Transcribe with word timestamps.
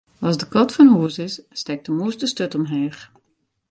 As 0.27 0.37
de 0.39 0.45
kat 0.53 0.71
fan 0.75 0.89
hûs 0.93 1.15
is, 1.27 1.35
stekt 1.59 1.85
de 1.87 1.91
mûs 1.97 2.15
de 2.19 2.27
sturt 2.31 2.57
omheech. 2.57 2.99